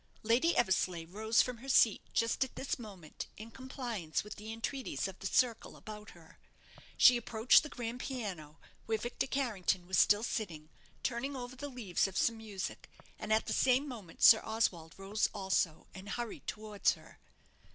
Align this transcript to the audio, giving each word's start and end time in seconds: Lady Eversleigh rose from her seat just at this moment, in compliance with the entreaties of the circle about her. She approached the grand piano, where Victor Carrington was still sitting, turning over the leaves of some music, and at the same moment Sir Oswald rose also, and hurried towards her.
Lady 0.23 0.57
Eversleigh 0.57 1.05
rose 1.05 1.43
from 1.43 1.57
her 1.59 1.69
seat 1.69 2.01
just 2.11 2.43
at 2.43 2.55
this 2.55 2.79
moment, 2.79 3.27
in 3.37 3.51
compliance 3.51 4.23
with 4.23 4.35
the 4.35 4.51
entreaties 4.51 5.07
of 5.07 5.19
the 5.19 5.27
circle 5.27 5.77
about 5.77 6.09
her. 6.17 6.39
She 6.97 7.17
approached 7.17 7.61
the 7.61 7.69
grand 7.69 7.99
piano, 7.99 8.57
where 8.87 8.97
Victor 8.97 9.27
Carrington 9.27 9.85
was 9.85 9.99
still 9.99 10.23
sitting, 10.23 10.69
turning 11.03 11.35
over 11.35 11.55
the 11.55 11.69
leaves 11.69 12.07
of 12.07 12.17
some 12.17 12.37
music, 12.37 12.89
and 13.19 13.31
at 13.31 13.45
the 13.45 13.53
same 13.53 13.87
moment 13.87 14.23
Sir 14.23 14.41
Oswald 14.43 14.95
rose 14.97 15.29
also, 15.35 15.85
and 15.93 16.09
hurried 16.09 16.47
towards 16.47 16.93
her. 16.93 17.19